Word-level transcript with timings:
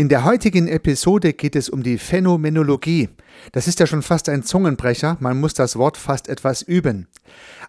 In 0.00 0.08
der 0.08 0.24
heutigen 0.24 0.66
Episode 0.66 1.34
geht 1.34 1.54
es 1.54 1.68
um 1.68 1.82
die 1.82 1.98
Phänomenologie. 1.98 3.10
Das 3.52 3.68
ist 3.68 3.80
ja 3.80 3.86
schon 3.86 4.00
fast 4.00 4.30
ein 4.30 4.42
Zungenbrecher, 4.42 5.18
man 5.20 5.38
muss 5.38 5.52
das 5.52 5.76
Wort 5.76 5.98
fast 5.98 6.26
etwas 6.30 6.62
üben. 6.62 7.06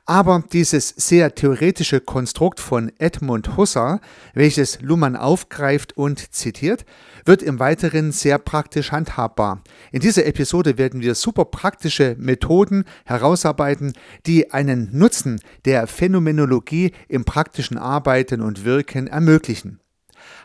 Aber 0.05 0.41
dieses 0.54 0.88
sehr 0.96 1.36
theoretische 1.36 1.99
Konstrukt 1.99 2.62
von 2.62 2.89
Edmund 2.99 3.57
Husserl, 3.57 3.99
welches 4.33 4.79
Luhmann 4.79 5.17
aufgreift 5.17 5.97
und 5.97 6.33
zitiert, 6.33 6.86
wird 7.25 7.44
im 7.44 7.59
Weiteren 7.59 8.13
sehr 8.13 8.37
praktisch 8.37 8.93
handhabbar. 8.93 9.61
In 9.91 9.99
dieser 9.99 10.25
Episode 10.25 10.77
werden 10.77 11.01
wir 11.01 11.15
super 11.15 11.43
praktische 11.43 12.15
Methoden 12.17 12.85
herausarbeiten, 13.03 13.91
die 14.25 14.53
einen 14.53 14.87
Nutzen 14.97 15.41
der 15.65 15.85
Phänomenologie 15.85 16.93
im 17.09 17.25
praktischen 17.25 17.77
Arbeiten 17.77 18.39
und 18.39 18.63
Wirken 18.63 19.07
ermöglichen. 19.07 19.80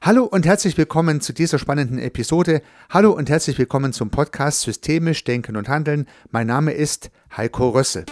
Hallo 0.03 0.25
und 0.25 0.47
herzlich 0.47 0.77
willkommen 0.77 1.21
zu 1.21 1.33
dieser 1.33 1.59
spannenden 1.59 1.99
Episode. 1.99 2.63
Hallo 2.91 3.13
und 3.13 3.29
herzlich 3.29 3.59
willkommen 3.59 3.93
zum 3.93 4.11
Podcast 4.11 4.61
Systemisch 4.61 5.25
Denken 5.25 5.57
und 5.57 5.69
Handeln. 5.69 6.07
Mein 6.31 6.47
Name 6.47 6.73
ist 6.73 7.11
Heiko 7.37 7.71
Rössel. 7.71 8.05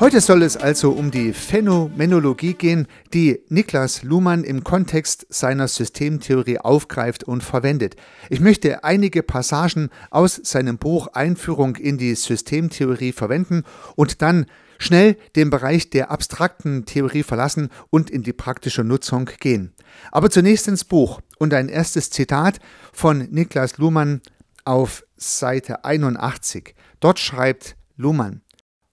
Heute 0.00 0.20
soll 0.20 0.44
es 0.44 0.56
also 0.56 0.92
um 0.92 1.10
die 1.10 1.32
Phänomenologie 1.32 2.54
gehen, 2.54 2.86
die 3.12 3.40
Niklas 3.48 4.04
Luhmann 4.04 4.44
im 4.44 4.62
Kontext 4.62 5.26
seiner 5.28 5.66
Systemtheorie 5.66 6.58
aufgreift 6.58 7.24
und 7.24 7.42
verwendet. 7.42 7.96
Ich 8.30 8.38
möchte 8.38 8.84
einige 8.84 9.24
Passagen 9.24 9.90
aus 10.10 10.40
seinem 10.44 10.78
Buch 10.78 11.08
Einführung 11.14 11.74
in 11.74 11.98
die 11.98 12.14
Systemtheorie 12.14 13.10
verwenden 13.10 13.64
und 13.96 14.22
dann 14.22 14.46
schnell 14.78 15.16
den 15.34 15.50
Bereich 15.50 15.90
der 15.90 16.12
abstrakten 16.12 16.84
Theorie 16.84 17.24
verlassen 17.24 17.68
und 17.90 18.08
in 18.08 18.22
die 18.22 18.32
praktische 18.32 18.84
Nutzung 18.84 19.28
gehen. 19.40 19.74
Aber 20.12 20.30
zunächst 20.30 20.68
ins 20.68 20.84
Buch 20.84 21.20
und 21.40 21.52
ein 21.52 21.68
erstes 21.68 22.10
Zitat 22.10 22.60
von 22.92 23.26
Niklas 23.32 23.78
Luhmann 23.78 24.22
auf 24.64 25.02
Seite 25.16 25.84
81. 25.84 26.76
Dort 27.00 27.18
schreibt 27.18 27.74
Luhmann 27.96 28.42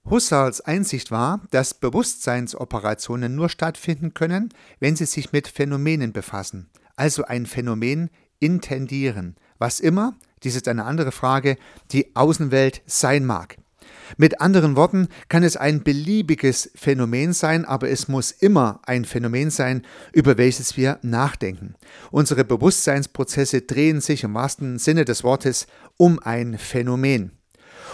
Husserls 0.08 0.62
Einsicht 0.62 1.10
war, 1.10 1.42
dass 1.50 1.74
Bewusstseinsoperationen 1.74 3.34
nur 3.34 3.50
stattfinden 3.50 4.14
können, 4.14 4.50
wenn 4.80 4.96
sie 4.96 5.06
sich 5.06 5.32
mit 5.32 5.48
Phänomenen 5.48 6.14
befassen, 6.14 6.70
also 6.96 7.24
ein 7.26 7.48
Phänomen 7.48 8.12
intendieren, 8.40 9.36
was 9.58 9.80
immer, 9.80 10.14
dies 10.44 10.56
ist 10.56 10.68
eine 10.68 10.86
andere 10.86 11.12
Frage, 11.12 11.58
die 11.92 12.16
Außenwelt 12.16 12.84
sein 12.86 13.26
mag. 13.26 13.58
Mit 14.18 14.42
anderen 14.42 14.76
Worten 14.76 15.08
kann 15.30 15.42
es 15.44 15.58
ein 15.58 15.84
beliebiges 15.84 16.70
Phänomen 16.76 17.34
sein, 17.34 17.66
aber 17.66 17.90
es 17.90 18.08
muss 18.08 18.30
immer 18.30 18.82
ein 18.86 19.06
Phänomen 19.06 19.50
sein, 19.50 19.82
über 20.14 20.38
welches 20.38 20.78
wir 20.78 21.00
nachdenken. 21.02 21.74
Unsere 22.12 22.44
Bewusstseinsprozesse 22.44 23.62
drehen 23.62 24.02
sich 24.02 24.24
im 24.24 24.36
wahrsten 24.36 24.78
Sinne 24.78 25.06
des 25.06 25.24
Wortes 25.24 25.66
um 25.98 26.20
ein 26.20 26.60
Phänomen. 26.60 27.32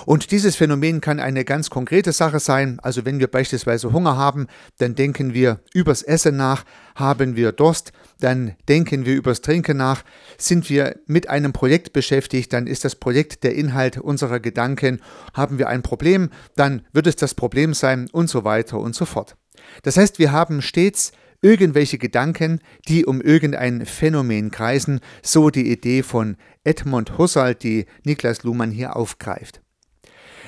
Und 0.06 0.32
dieses 0.32 0.56
Phänomen 0.56 1.02
kann 1.02 1.20
eine 1.20 1.46
ganz 1.46 1.70
konkrete 1.70 2.12
Sache 2.12 2.40
sein. 2.40 2.80
Also 2.82 3.06
wenn 3.06 3.20
wir 3.20 3.28
beispielsweise 3.28 3.94
Hunger 3.94 4.18
haben, 4.18 4.48
dann 4.78 4.96
denken 4.96 5.34
wir 5.34 5.60
übers 5.74 6.02
Essen 6.02 6.38
nach. 6.38 6.64
Haben 6.96 7.36
wir 7.36 7.52
Durst, 7.52 7.94
dann 8.20 8.56
denken 8.68 9.06
wir 9.06 9.16
übers 9.16 9.42
Trinken 9.42 9.78
nach. 9.78 10.04
Sind 10.38 10.70
wir 10.70 11.00
mit 11.06 11.30
einem 11.30 11.54
Projekt 11.54 11.94
beschäftigt, 11.94 12.54
dann 12.54 12.68
ist 12.68 12.86
das 12.86 12.96
Projekt 12.96 13.44
der 13.44 13.56
Inhalt 13.56 13.98
unserer 13.98 14.40
Gedanken. 14.40 15.02
Haben 15.34 15.58
wir 15.58 15.70
ein 15.70 15.84
Problem, 15.84 16.30
dann 16.56 16.86
wird 16.92 17.08
es 17.08 17.16
das 17.16 17.34
Problem 17.34 17.74
sein 17.74 18.10
und 18.12 18.30
so 18.30 18.44
weiter 18.44 18.80
und 18.80 18.96
so 18.96 19.06
fort. 19.06 19.36
Das 19.84 19.98
heißt, 19.98 20.20
wir 20.20 20.32
haben 20.32 20.62
stets 20.62 21.12
irgendwelche 21.42 21.98
Gedanken, 21.98 22.60
die 22.88 23.06
um 23.06 23.20
irgendein 23.22 23.86
Phänomen 23.86 24.52
kreisen, 24.52 25.00
so 25.24 25.50
die 25.50 25.72
Idee 25.72 26.04
von 26.04 26.38
Edmund 26.64 27.18
Husserl, 27.18 27.56
die 27.56 27.86
Niklas 28.04 28.44
Luhmann 28.44 28.72
hier 28.72 28.96
aufgreift. 28.96 29.62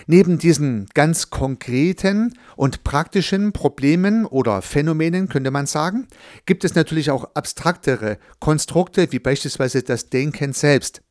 Neben 0.08 0.38
diesen 0.38 0.88
ganz 0.94 1.30
konkreten 1.30 2.34
und 2.56 2.84
praktischen 2.84 3.54
Problemen 3.54 4.26
oder 4.26 4.62
Phänomenen 4.62 5.30
könnte 5.30 5.52
man 5.52 5.66
sagen, 5.66 6.08
gibt 6.46 6.64
es 6.64 6.76
natürlich 6.76 7.12
auch 7.12 7.30
abstraktere 7.36 8.18
Konstrukte 8.40 9.12
wie 9.12 9.20
beispielsweise 9.20 9.84
das 9.84 10.10
Denken 10.10 10.54
selbst. 10.54 11.02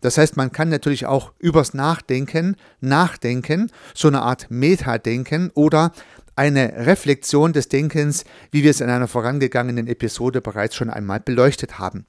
Das 0.00 0.18
heißt, 0.18 0.36
man 0.36 0.52
kann 0.52 0.68
natürlich 0.68 1.06
auch 1.06 1.32
übers 1.38 1.74
Nachdenken 1.74 2.56
nachdenken, 2.80 3.70
so 3.94 4.08
eine 4.08 4.22
Art 4.22 4.50
Metadenken 4.50 5.50
oder 5.54 5.92
eine 6.36 6.86
Reflexion 6.86 7.52
des 7.52 7.68
Denkens, 7.68 8.24
wie 8.52 8.62
wir 8.62 8.70
es 8.70 8.80
in 8.80 8.90
einer 8.90 9.08
vorangegangenen 9.08 9.88
Episode 9.88 10.40
bereits 10.40 10.76
schon 10.76 10.88
einmal 10.88 11.18
beleuchtet 11.20 11.78
haben. 11.80 12.06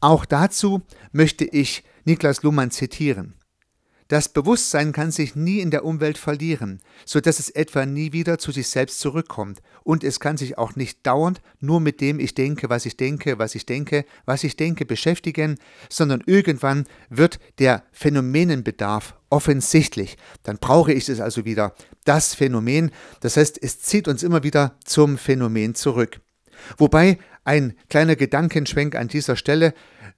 Auch 0.00 0.24
dazu 0.24 0.82
möchte 1.10 1.44
ich 1.44 1.82
Niklas 2.04 2.42
Luhmann 2.42 2.70
zitieren. 2.70 3.34
Das 4.12 4.28
Bewusstsein 4.28 4.92
kann 4.92 5.10
sich 5.10 5.36
nie 5.36 5.60
in 5.60 5.70
der 5.70 5.86
Umwelt 5.86 6.18
verlieren, 6.18 6.82
so 7.06 7.18
dass 7.18 7.38
es 7.38 7.48
etwa 7.48 7.86
nie 7.86 8.12
wieder 8.12 8.36
zu 8.36 8.52
sich 8.52 8.68
selbst 8.68 9.00
zurückkommt, 9.00 9.62
und 9.84 10.04
es 10.04 10.20
kann 10.20 10.36
sich 10.36 10.58
auch 10.58 10.76
nicht 10.76 11.06
dauernd 11.06 11.40
nur 11.60 11.80
mit 11.80 12.02
dem 12.02 12.20
ich 12.20 12.34
denke, 12.34 12.68
was 12.68 12.84
ich 12.84 12.98
denke, 12.98 13.38
was 13.38 13.54
ich 13.54 13.64
denke, 13.64 14.04
was 14.26 14.44
ich 14.44 14.54
denke 14.54 14.84
beschäftigen, 14.84 15.58
sondern 15.88 16.22
irgendwann 16.26 16.84
wird 17.08 17.38
der 17.58 17.84
Phänomenenbedarf 17.92 19.14
offensichtlich. 19.30 20.18
Dann 20.42 20.58
brauche 20.58 20.92
ich 20.92 21.08
es 21.08 21.18
also 21.18 21.46
wieder, 21.46 21.74
das 22.04 22.34
Phänomen, 22.34 22.90
das 23.20 23.38
heißt, 23.38 23.62
es 23.62 23.80
zieht 23.80 24.08
uns 24.08 24.22
immer 24.22 24.42
wieder 24.42 24.76
zum 24.84 25.16
Phänomen 25.16 25.74
zurück. 25.74 26.20
Wobei 26.76 27.18
ein 27.44 27.74
kleiner 27.88 28.16
Gedankenschwenk 28.16 28.94
an 28.94 29.08
dieser 29.08 29.36
Stelle, 29.36 29.74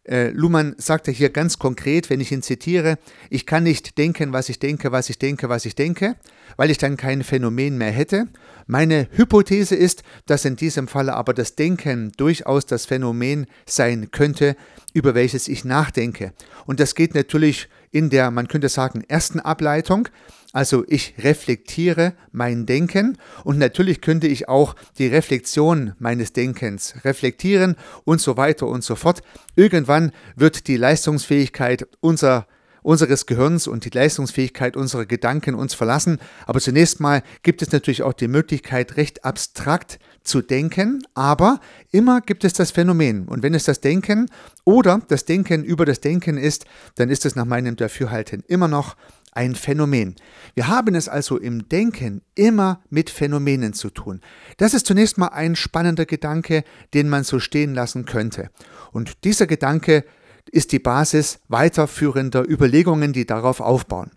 äh, 0.07 0.29
Luhmann 0.31 0.75
sagte 0.77 1.11
hier 1.11 1.31
ganz 1.31 1.59
konkret, 1.59 2.11
wenn 2.11 2.21
ich 2.21 2.31
ihn 2.31 2.43
zitiere, 2.43 2.99
ich 3.31 3.47
kann 3.47 3.63
nicht 3.63 3.97
denken, 3.97 4.33
was 4.33 4.51
ich 4.51 4.59
denke, 4.59 4.93
was 4.93 5.09
ich 5.09 5.19
denke, 5.19 5.49
was 5.49 5.65
ich 5.65 5.75
denke, 5.75 6.17
weil 6.57 6.71
ich 6.71 6.79
dann 6.79 6.99
kein 6.99 7.25
Phänomen 7.25 7.79
mehr 7.79 7.91
hätte. 7.91 8.29
Meine 8.67 9.09
Hypothese 9.13 9.75
ist, 9.75 10.03
dass 10.27 10.45
in 10.45 10.57
diesem 10.57 10.89
Falle 10.89 11.15
aber 11.15 11.33
das 11.33 11.55
Denken 11.55 12.13
durchaus 12.17 12.67
das 12.67 12.85
Phänomen 12.85 13.47
sein 13.67 14.11
könnte, 14.11 14.57
über 14.93 15.15
welches 15.15 15.49
ich 15.49 15.65
nachdenke. 15.65 16.33
Und 16.67 16.81
das 16.81 16.95
geht 16.95 17.15
natürlich 17.15 17.69
in 17.91 18.11
der, 18.11 18.31
man 18.31 18.49
könnte 18.49 18.69
sagen, 18.69 19.05
ersten 19.09 19.41
Ableitung. 19.41 20.09
Also 20.55 20.85
ich 20.87 21.15
reflektiere 21.19 22.15
mein 22.31 22.65
Denken 22.65 23.19
und 23.43 23.59
natürlich 23.59 24.01
könnte 24.01 24.29
ich 24.29 24.49
auch 24.49 24.77
die 24.99 25.09
Reflexion 25.09 25.95
meines 25.99 26.33
Denkens 26.33 26.95
reflektieren 27.05 27.75
und 28.05 28.21
so 28.21 28.37
weiter 28.37 28.69
und 28.69 28.85
so 28.85 28.95
fort. 28.95 29.23
Irgendwann 29.57 30.13
wird 30.37 30.69
die 30.69 30.77
Leistungsfähigkeit 30.77 31.89
unserer 32.01 32.47
unseres 32.83 33.25
Gehirns 33.25 33.67
und 33.67 33.87
die 33.87 33.91
Leistungsfähigkeit 33.91 34.77
unserer 34.77 35.07
Gedanken 35.07 35.55
uns 35.55 35.73
verlassen. 35.73 36.19
Aber 36.47 36.61
zunächst 36.61 37.01
mal 37.01 37.23
gibt 37.43 37.63
es 37.63 37.73
natürlich 37.73 38.03
auch 38.03 38.13
die 38.13 38.29
Möglichkeit, 38.29 38.99
recht 38.99 39.25
abstrakt 39.25 39.99
zu 40.23 40.43
denken, 40.43 41.03
aber 41.15 41.61
immer 41.93 42.21
gibt 42.21 42.45
es 42.45 42.53
das 42.53 42.71
Phänomen. 42.71 43.27
Und 43.27 43.43
wenn 43.43 43.55
es 43.55 43.65
das 43.65 43.81
Denken 43.81 44.31
oder 44.65 45.01
das 45.09 45.25
Denken 45.25 45.65
über 45.65 45.87
das 45.87 46.01
Denken 46.01 46.37
ist, 46.37 46.67
dann 46.95 47.09
ist 47.09 47.25
es 47.25 47.35
nach 47.35 47.47
meinem 47.47 47.75
Dafürhalten 47.77 48.45
immer 48.49 48.69
noch 48.69 48.97
ein 49.35 49.55
Phänomen. 49.55 50.15
Wir 50.55 50.69
haben 50.69 50.95
es 50.95 51.09
also 51.09 51.37
im 51.37 51.69
Denken 51.69 52.23
immer 52.35 52.83
mit 52.89 53.11
Phänomenen 53.11 53.73
zu 53.73 53.91
tun. 53.91 54.21
Das 54.57 54.75
ist 54.75 54.87
zunächst 54.87 55.19
mal 55.19 55.29
ein 55.29 55.57
spannender 55.57 56.07
Gedanke, 56.07 56.65
den 56.95 57.09
man 57.09 57.25
so 57.25 57.41
stehen 57.41 57.75
lassen 57.75 58.05
könnte. 58.05 58.51
Und 58.93 59.25
dieser 59.25 59.47
Gedanke 59.47 60.05
ist 60.51 60.73
die 60.73 60.79
Basis 60.79 61.41
weiterführender 61.49 62.49
Überlegungen, 62.49 63.13
die 63.13 63.27
darauf 63.27 63.61
aufbauen. 63.61 64.11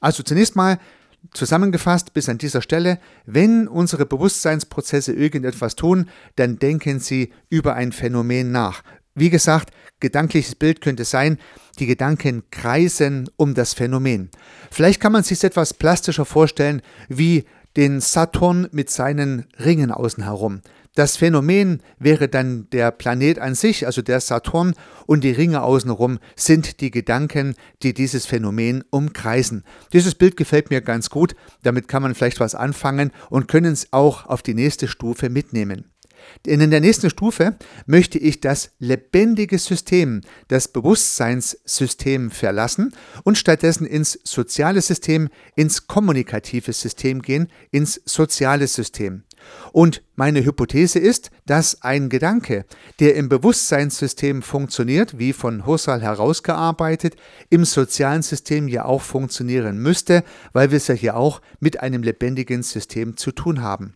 Also 0.00 0.22
zunächst 0.22 0.56
mal 0.56 0.78
zusammengefasst 1.32 2.14
bis 2.14 2.28
an 2.28 2.38
dieser 2.38 2.62
Stelle, 2.62 2.98
wenn 3.26 3.68
unsere 3.68 4.06
Bewusstseinsprozesse 4.06 5.12
irgendetwas 5.12 5.76
tun, 5.76 6.08
dann 6.36 6.58
denken 6.58 6.98
sie 6.98 7.32
über 7.48 7.74
ein 7.74 7.92
Phänomen 7.92 8.52
nach. 8.52 8.82
Wie 9.14 9.30
gesagt, 9.30 9.70
gedankliches 9.98 10.54
Bild 10.54 10.80
könnte 10.80 11.04
sein, 11.04 11.38
die 11.78 11.86
Gedanken 11.86 12.44
kreisen 12.50 13.28
um 13.36 13.54
das 13.54 13.74
Phänomen. 13.74 14.30
Vielleicht 14.70 15.00
kann 15.00 15.12
man 15.12 15.24
sich 15.24 15.42
etwas 15.42 15.74
plastischer 15.74 16.24
vorstellen 16.24 16.82
wie 17.08 17.44
den 17.76 18.00
Saturn 18.00 18.68
mit 18.72 18.90
seinen 18.90 19.46
Ringen 19.58 19.90
außen 19.90 20.24
herum. 20.24 20.62
Das 20.96 21.16
Phänomen 21.16 21.82
wäre 22.00 22.28
dann 22.28 22.68
der 22.70 22.90
Planet 22.90 23.38
an 23.38 23.54
sich, 23.54 23.86
also 23.86 24.02
der 24.02 24.20
Saturn, 24.20 24.74
und 25.06 25.22
die 25.22 25.30
Ringe 25.30 25.62
außenrum 25.62 26.18
sind 26.34 26.80
die 26.80 26.90
Gedanken, 26.90 27.54
die 27.82 27.94
dieses 27.94 28.26
Phänomen 28.26 28.82
umkreisen. 28.90 29.64
Dieses 29.92 30.16
Bild 30.16 30.36
gefällt 30.36 30.70
mir 30.70 30.80
ganz 30.80 31.08
gut, 31.08 31.36
damit 31.62 31.86
kann 31.86 32.02
man 32.02 32.16
vielleicht 32.16 32.40
was 32.40 32.56
anfangen 32.56 33.12
und 33.28 33.46
können 33.46 33.72
es 33.72 33.92
auch 33.92 34.26
auf 34.26 34.42
die 34.42 34.54
nächste 34.54 34.88
Stufe 34.88 35.30
mitnehmen. 35.30 35.89
Denn 36.46 36.60
in 36.60 36.70
der 36.70 36.80
nächsten 36.80 37.10
Stufe 37.10 37.56
möchte 37.86 38.18
ich 38.18 38.40
das 38.40 38.70
lebendige 38.78 39.58
System, 39.58 40.22
das 40.48 40.68
Bewusstseinssystem 40.68 42.30
verlassen 42.30 42.94
und 43.24 43.38
stattdessen 43.38 43.86
ins 43.86 44.18
soziale 44.24 44.80
System, 44.80 45.28
ins 45.56 45.86
kommunikative 45.86 46.72
System 46.72 47.22
gehen, 47.22 47.48
ins 47.70 48.00
soziale 48.04 48.66
System. 48.66 49.24
Und 49.72 50.02
meine 50.16 50.44
Hypothese 50.44 50.98
ist, 50.98 51.30
dass 51.46 51.82
ein 51.82 52.08
Gedanke, 52.08 52.64
der 52.98 53.14
im 53.16 53.28
Bewusstseinssystem 53.28 54.42
funktioniert, 54.42 55.18
wie 55.18 55.32
von 55.32 55.66
Husserl 55.66 56.02
herausgearbeitet, 56.02 57.16
im 57.48 57.64
sozialen 57.64 58.22
System 58.22 58.68
ja 58.68 58.84
auch 58.84 59.02
funktionieren 59.02 59.78
müsste, 59.78 60.24
weil 60.52 60.70
wir 60.70 60.76
es 60.76 60.88
ja 60.88 60.94
hier 60.94 61.16
auch 61.16 61.40
mit 61.58 61.80
einem 61.80 62.02
lebendigen 62.02 62.62
System 62.62 63.16
zu 63.16 63.32
tun 63.32 63.62
haben. 63.62 63.94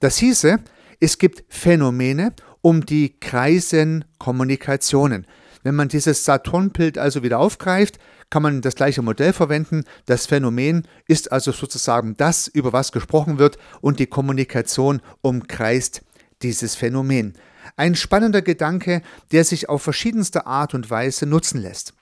Das 0.00 0.16
hieße, 0.18 0.58
es 1.00 1.18
gibt 1.18 1.44
Phänomene, 1.48 2.34
um 2.60 2.84
die 2.84 3.18
kreisen 3.20 4.04
Kommunikationen. 4.18 5.26
Wenn 5.62 5.74
man 5.74 5.88
dieses 5.88 6.24
Saturnbild 6.24 6.98
also 6.98 7.22
wieder 7.22 7.38
aufgreift, 7.38 7.98
kann 8.30 8.42
man 8.42 8.60
das 8.60 8.74
gleiche 8.74 9.02
Modell 9.02 9.32
verwenden. 9.32 9.84
Das 10.06 10.26
Phänomen 10.26 10.86
ist 11.06 11.32
also 11.32 11.52
sozusagen 11.52 12.16
das, 12.16 12.46
über 12.46 12.72
was 12.72 12.92
gesprochen 12.92 13.38
wird 13.38 13.58
und 13.80 13.98
die 13.98 14.06
Kommunikation 14.06 15.00
umkreist 15.22 16.02
dieses 16.42 16.74
Phänomen. 16.74 17.34
Ein 17.76 17.94
spannender 17.94 18.42
Gedanke, 18.42 19.02
der 19.32 19.44
sich 19.44 19.68
auf 19.68 19.82
verschiedenste 19.82 20.46
Art 20.46 20.74
und 20.74 20.90
Weise 20.90 21.26
nutzen 21.26 21.60
lässt. 21.60 21.94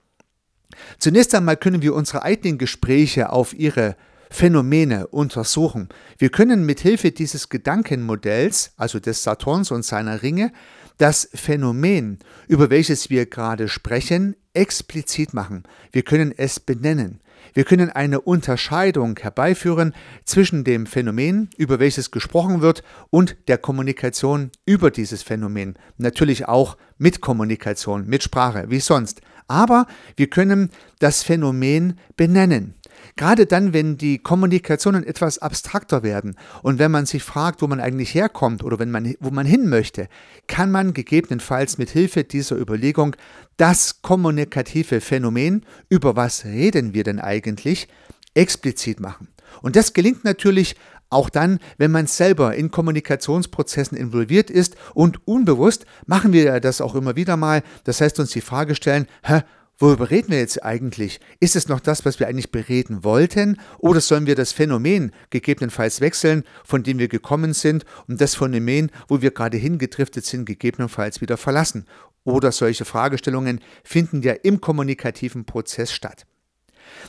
Zunächst 0.98 1.34
einmal 1.34 1.56
können 1.56 1.82
wir 1.82 1.94
unsere 1.94 2.22
eigenen 2.22 2.58
Gespräche 2.58 3.31
auf 3.31 3.54
ihre 3.54 3.96
Phänomene 4.31 5.06
untersuchen. 5.08 5.88
Wir 6.19 6.31
können 6.31 6.64
mit 6.64 6.81
Hilfe 6.81 7.12
dieses 7.12 7.49
Gedankenmodells, 7.49 8.73
also 8.76 8.99
des 8.99 9.23
Saturns 9.23 9.70
und 9.70 9.84
seiner 9.84 10.23
Ringe, 10.23 10.52
das 10.99 11.28
Phänomen, 11.34 12.19
über 12.49 12.70
welches 12.70 13.11
wir 13.11 13.26
gerade 13.26 13.69
sprechen, 13.69 14.34
explizit 14.55 15.34
machen. 15.34 15.64
Wir 15.93 16.02
können 16.02 16.32
es 16.37 16.58
benennen. 16.61 17.20
Wir 17.52 17.64
können 17.64 17.90
eine 17.90 18.20
Unterscheidung 18.20 19.19
herbeiführen 19.19 19.94
zwischen 20.25 20.64
dem 20.64 20.87
Phänomen, 20.87 21.49
über 21.56 21.79
welches 21.79 22.11
gesprochen 22.11 22.61
wird, 22.61 22.82
und 23.11 23.37
der 23.49 23.58
Kommunikation 23.58 24.50
über 24.64 24.90
dieses 24.90 25.22
Phänomen. 25.22 25.75
Natürlich 25.96 26.49
auch 26.49 26.76
mit 26.99 27.20
Kommunikation, 27.20 28.06
mit 28.06 28.22
Sprache, 28.22 28.67
wie 28.69 28.81
sonst. 28.81 29.20
Aber 29.49 29.87
wir 30.17 30.29
können 30.29 30.70
das 30.99 31.22
Phänomen 31.22 31.99
benennen. 32.17 32.75
Gerade 33.14 33.47
dann, 33.47 33.73
wenn 33.73 33.97
die 33.97 34.19
Kommunikationen 34.19 35.05
etwas 35.05 35.38
abstrakter 35.38 36.03
werden 36.03 36.37
und 36.62 36.79
wenn 36.79 36.91
man 36.91 37.06
sich 37.06 37.23
fragt, 37.23 37.62
wo 37.62 37.67
man 37.67 37.81
eigentlich 37.81 38.14
herkommt 38.14 38.64
oder 38.64 38.79
wenn 38.79 38.91
man, 38.91 39.14
wo 39.20 39.31
man 39.31 39.47
hin 39.47 39.69
möchte, 39.69 40.08
kann 40.47 40.70
man 40.70 40.94
gegebenenfalls 40.94 41.79
mit 41.79 41.91
Hilfe 41.91 42.25
dieser 42.25 42.56
Überlegung 42.56 43.14
das 43.56 44.03
kommunikative 44.03 45.00
Phänomen, 45.00 45.64
über 45.88 46.17
was 46.17 46.44
reden 46.44 46.94
wir 46.94 47.05
denn 47.05 47.20
eigentlich, 47.20 47.88
explizit 48.35 49.00
machen. 49.00 49.29
Und 49.62 49.76
das 49.76 49.93
gelingt 49.93 50.25
natürlich 50.25 50.76
auch 51.08 51.31
dann, 51.31 51.61
wenn 51.79 51.91
man 51.91 52.06
selber 52.06 52.55
in 52.55 52.70
Kommunikationsprozessen 52.70 53.97
involviert 53.97 54.50
ist 54.50 54.76
und 54.94 55.26
unbewusst 55.26 55.87
machen 56.06 56.32
wir 56.32 56.58
das 56.61 56.81
auch 56.81 56.94
immer 56.94 57.17
wieder 57.17 57.37
mal. 57.37 57.62
Das 57.85 58.00
heißt, 58.00 58.19
uns 58.19 58.32
die 58.32 58.41
Frage 58.41 58.75
stellen, 58.75 59.06
hä, 59.23 59.43
Worüber 59.78 60.11
reden 60.11 60.31
wir 60.31 60.38
jetzt 60.38 60.64
eigentlich? 60.64 61.20
Ist 61.38 61.55
es 61.55 61.69
noch 61.69 61.81
das, 61.81 62.06
was 62.06 62.19
wir 62.19 62.28
eigentlich 62.28 62.50
bereden 62.50 63.05
wollten? 63.05 63.61
Oder 63.78 64.00
sollen 64.00 64.26
wir 64.26 64.34
das 64.34 64.52
Phänomen 64.52 65.12
gegebenenfalls 65.28 66.00
wechseln, 66.00 66.44
von 66.64 66.82
dem 66.82 66.99
wir 66.99 67.08
gekommen 67.08 67.52
sind, 67.52 67.84
und 68.08 68.19
das 68.19 68.34
Phänomen, 68.34 68.90
wo 69.08 69.20
wir 69.20 69.32
gerade 69.32 69.58
hingedriftet 69.58 70.25
sind, 70.25 70.46
gegebenenfalls 70.46 71.20
wieder 71.20 71.37
verlassen? 71.37 71.84
Oder 72.25 72.52
solche 72.52 72.87
Fragestellungen 72.87 73.61
finden 73.84 74.23
ja 74.23 74.32
im 74.32 74.62
kommunikativen 74.62 75.44
Prozess 75.44 75.93
statt. 75.93 76.26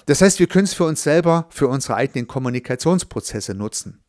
Das 0.05 0.21
heißt, 0.21 0.39
wir 0.39 0.47
können 0.47 0.65
es 0.65 0.73
für 0.73 0.85
uns 0.85 1.01
selber, 1.01 1.47
für 1.49 1.69
unsere 1.69 1.95
eigenen 1.95 2.27
Kommunikationsprozesse 2.27 3.53
nutzen. 3.53 4.03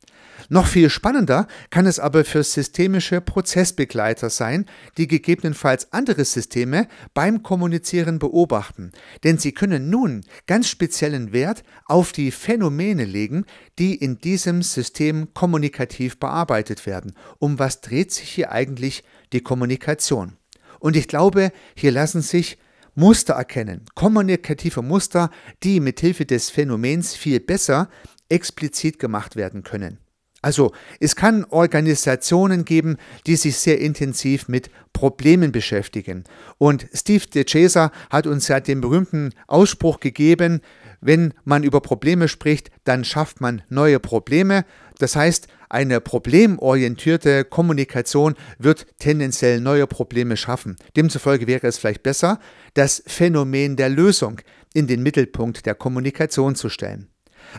Noch 0.48 0.66
viel 0.66 0.90
spannender 0.90 1.46
kann 1.70 1.86
es 1.86 1.98
aber 1.98 2.24
für 2.24 2.42
systemische 2.42 3.20
Prozessbegleiter 3.20 4.30
sein, 4.30 4.66
die 4.96 5.08
gegebenenfalls 5.08 5.92
andere 5.92 6.24
Systeme 6.24 6.88
beim 7.14 7.42
Kommunizieren 7.42 8.18
beobachten, 8.18 8.92
denn 9.24 9.38
sie 9.38 9.52
können 9.52 9.90
nun 9.90 10.24
ganz 10.46 10.68
speziellen 10.68 11.32
Wert 11.32 11.62
auf 11.86 12.12
die 12.12 12.30
Phänomene 12.30 13.04
legen, 13.04 13.44
die 13.78 13.94
in 13.94 14.18
diesem 14.18 14.62
System 14.62 15.34
kommunikativ 15.34 16.18
bearbeitet 16.18 16.86
werden. 16.86 17.14
Um 17.38 17.58
was 17.58 17.80
dreht 17.80 18.12
sich 18.12 18.28
hier 18.28 18.52
eigentlich 18.52 19.04
die 19.32 19.40
Kommunikation? 19.40 20.36
Und 20.80 20.96
ich 20.96 21.08
glaube, 21.08 21.52
hier 21.74 21.92
lassen 21.92 22.22
sich 22.22 22.58
Muster 22.94 23.34
erkennen, 23.34 23.84
kommunikative 23.94 24.82
Muster, 24.82 25.30
die 25.62 25.78
mithilfe 25.78 26.26
des 26.26 26.50
Phänomens 26.50 27.14
viel 27.14 27.38
besser 27.38 27.88
explizit 28.28 28.98
gemacht 28.98 29.36
werden 29.36 29.62
können. 29.62 29.98
Also 30.40 30.72
es 31.00 31.16
kann 31.16 31.44
Organisationen 31.44 32.64
geben, 32.64 32.96
die 33.26 33.34
sich 33.34 33.56
sehr 33.56 33.80
intensiv 33.80 34.46
mit 34.46 34.70
Problemen 34.92 35.50
beschäftigen. 35.50 36.24
Und 36.58 36.86
Steve 36.92 37.26
DeCesa 37.26 37.90
hat 38.10 38.26
uns 38.26 38.46
ja 38.48 38.60
den 38.60 38.80
berühmten 38.80 39.32
Ausspruch 39.48 39.98
gegeben, 39.98 40.60
wenn 41.00 41.34
man 41.44 41.62
über 41.62 41.80
Probleme 41.80 42.28
spricht, 42.28 42.70
dann 42.84 43.04
schafft 43.04 43.40
man 43.40 43.62
neue 43.68 44.00
Probleme. 44.00 44.64
Das 44.98 45.14
heißt, 45.14 45.48
eine 45.68 46.00
problemorientierte 46.00 47.44
Kommunikation 47.44 48.34
wird 48.58 48.86
tendenziell 48.98 49.60
neue 49.60 49.86
Probleme 49.86 50.36
schaffen. 50.36 50.76
Demzufolge 50.96 51.46
wäre 51.46 51.66
es 51.66 51.78
vielleicht 51.78 52.02
besser, 52.02 52.40
das 52.74 53.02
Phänomen 53.06 53.76
der 53.76 53.90
Lösung 53.90 54.40
in 54.74 54.86
den 54.86 55.02
Mittelpunkt 55.02 55.66
der 55.66 55.74
Kommunikation 55.74 56.54
zu 56.54 56.68
stellen. 56.68 57.08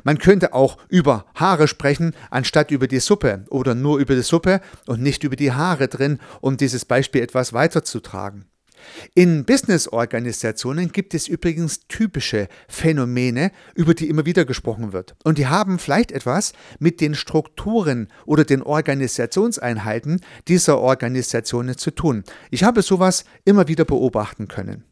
Man 0.03 0.17
könnte 0.17 0.53
auch 0.53 0.77
über 0.89 1.25
Haare 1.35 1.67
sprechen, 1.67 2.13
anstatt 2.29 2.71
über 2.71 2.87
die 2.87 2.99
Suppe 2.99 3.45
oder 3.49 3.75
nur 3.75 3.99
über 3.99 4.15
die 4.15 4.21
Suppe 4.21 4.61
und 4.85 5.01
nicht 5.01 5.23
über 5.23 5.35
die 5.35 5.51
Haare 5.51 5.87
drin, 5.87 6.19
um 6.41 6.57
dieses 6.57 6.85
Beispiel 6.85 7.21
etwas 7.21 7.53
weiterzutragen. 7.53 8.45
In 9.13 9.45
Business-Organisationen 9.45 10.91
gibt 10.91 11.13
es 11.13 11.27
übrigens 11.27 11.87
typische 11.87 12.47
Phänomene, 12.67 13.51
über 13.75 13.93
die 13.93 14.09
immer 14.09 14.25
wieder 14.25 14.45
gesprochen 14.45 14.93
wird. 14.93 15.15
Und 15.23 15.37
die 15.37 15.47
haben 15.47 15.79
vielleicht 15.79 16.11
etwas 16.11 16.53
mit 16.79 17.01
den 17.01 17.15
Strukturen 17.15 18.07
oder 18.25 18.45
den 18.45 18.61
Organisationseinheiten 18.61 20.21
dieser 20.47 20.79
Organisationen 20.79 21.77
zu 21.77 21.91
tun. 21.91 22.23
Ich 22.51 22.63
habe 22.63 22.81
sowas 22.81 23.25
immer 23.45 23.67
wieder 23.67 23.85
beobachten 23.85 24.47
können. 24.47 24.85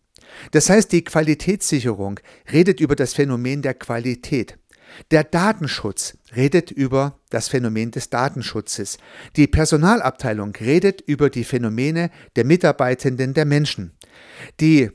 Das 0.52 0.70
heißt, 0.70 0.92
die 0.92 1.04
Qualitätssicherung 1.04 2.20
redet 2.52 2.80
über 2.80 2.96
das 2.96 3.14
Phänomen 3.14 3.62
der 3.62 3.74
Qualität. 3.74 4.58
Der 5.12 5.24
Datenschutz 5.24 6.18
redet 6.36 6.72
über 6.72 7.20
das 7.30 7.48
Phänomen 7.48 7.92
des 7.92 8.10
Datenschutzes. 8.10 8.98
Die 9.36 9.48
Personalabteilung 9.48 10.54
redet 10.56 11.01
über 11.01 11.30
die 11.30 11.44
Phänomene 11.44 12.10
der 12.36 12.46
Mitarbeitenden 12.46 13.34
der 13.34 13.46
Menschen. 13.46 13.92
Die 14.60 14.92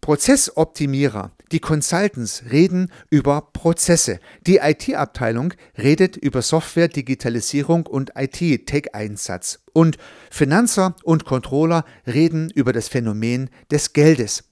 Prozessoptimierer, 0.00 1.32
die 1.50 1.60
Consultants 1.60 2.42
reden 2.50 2.92
über 3.08 3.40
Prozesse. 3.54 4.18
Die 4.46 4.56
IT-Abteilung 4.56 5.54
redet 5.78 6.16
über 6.16 6.42
Software, 6.42 6.88
Digitalisierung 6.88 7.86
und 7.86 8.12
IT-Tech-Einsatz. 8.14 9.60
Und 9.72 9.96
Finanzer 10.30 10.94
und 11.04 11.24
Controller 11.24 11.86
reden 12.06 12.50
über 12.54 12.74
das 12.74 12.88
Phänomen 12.88 13.48
des 13.70 13.94
Geldes. 13.94 14.44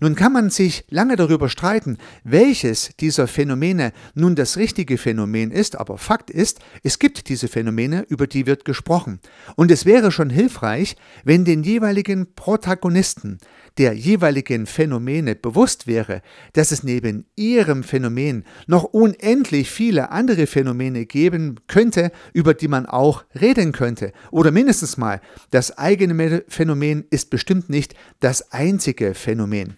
Nun 0.00 0.14
kann 0.14 0.32
man 0.32 0.50
sich 0.50 0.84
lange 0.88 1.16
darüber 1.16 1.48
streiten, 1.48 1.98
welches 2.24 2.90
dieser 3.00 3.26
Phänomene 3.26 3.92
nun 4.14 4.34
das 4.34 4.56
richtige 4.56 4.98
Phänomen 4.98 5.50
ist, 5.50 5.76
aber 5.76 5.98
Fakt 5.98 6.30
ist, 6.30 6.60
es 6.82 6.98
gibt 6.98 7.28
diese 7.28 7.48
Phänomene, 7.48 8.04
über 8.08 8.26
die 8.26 8.46
wird 8.46 8.64
gesprochen. 8.64 9.20
Und 9.56 9.70
es 9.70 9.86
wäre 9.86 10.10
schon 10.10 10.30
hilfreich, 10.30 10.96
wenn 11.24 11.44
den 11.44 11.62
jeweiligen 11.62 12.34
Protagonisten 12.34 13.38
der 13.78 13.92
jeweiligen 13.92 14.66
Phänomene 14.66 15.34
bewusst 15.34 15.86
wäre, 15.86 16.22
dass 16.52 16.70
es 16.70 16.82
neben 16.82 17.26
ihrem 17.36 17.82
Phänomen 17.82 18.44
noch 18.66 18.84
unendlich 18.84 19.70
viele 19.70 20.10
andere 20.10 20.46
Phänomene 20.46 21.06
geben 21.06 21.60
könnte, 21.66 22.12
über 22.32 22.54
die 22.54 22.68
man 22.68 22.86
auch 22.86 23.24
reden 23.40 23.72
könnte. 23.72 24.12
Oder 24.30 24.50
mindestens 24.50 24.96
mal, 24.96 25.20
das 25.50 25.78
eigene 25.78 26.44
Phänomen 26.48 27.04
ist 27.10 27.30
bestimmt 27.30 27.70
nicht 27.70 27.94
das 28.20 28.52
einzige 28.52 29.14
Phänomen. 29.14 29.69